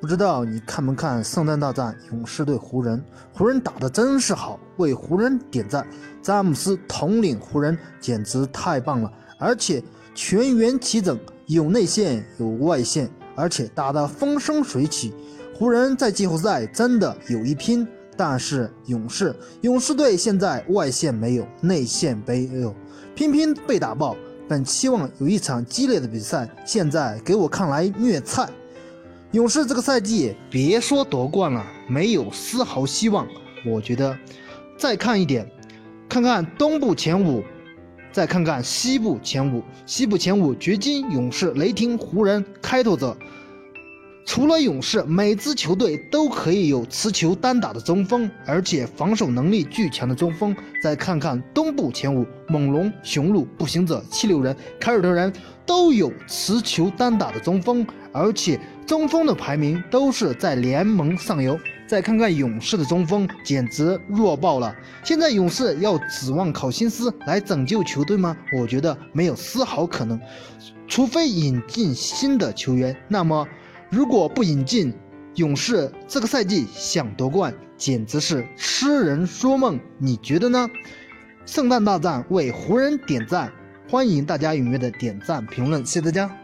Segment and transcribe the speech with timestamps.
[0.00, 3.04] 不知道你看没看圣诞大战勇士对湖人？
[3.34, 5.86] 湖人打的真是好，为湖人点赞。
[6.22, 9.82] 詹姆斯统领湖人简直太棒了，而且
[10.14, 15.12] 全员齐整，有内线有外线，而且打得风生水起。
[15.54, 17.86] 湖人在季后赛真的有一拼，
[18.16, 22.74] 但是勇士勇士队现在外线没有，内线没有，
[23.14, 24.16] 频频被打爆。
[24.48, 28.48] 本期望有一场激烈的比赛，现在给我看来虐菜。
[29.32, 33.28] 勇士这个赛季别说夺冠了，没有丝毫希望。
[33.64, 34.18] 我觉得
[34.76, 35.48] 再看一点，
[36.08, 37.44] 看看东部前五，
[38.10, 39.62] 再看看西部前五。
[39.86, 43.16] 西部前五：掘金、勇士、雷霆、湖人、开拓者。
[44.26, 50.54] 除了勇士，每支球队都可以有持球单打的中锋，而且防守能力巨强的中锋。
[50.80, 55.32] 再看看东部前五：猛龙、雄鹿、步行者、七六人、凯尔特人，
[55.66, 61.58] 都有持球单打的中锋，而且中锋的排名都是在联盟上游。
[61.88, 64.72] 再看看勇士的中锋，简直弱爆了。
[65.02, 68.36] 现在勇士要指望考辛斯来拯救球队吗？
[68.56, 70.20] 我觉得没有丝毫可能，
[70.86, 72.94] 除非引进新的球员。
[73.08, 73.48] 那么。
[73.90, 74.94] 如果不引进
[75.34, 79.80] 勇士，这个赛季想夺冠简直是痴人说梦。
[79.98, 80.70] 你觉得呢？
[81.44, 83.52] 圣诞大战为湖人点赞，
[83.88, 86.39] 欢迎大家踊跃的点赞评论，谢谢大家。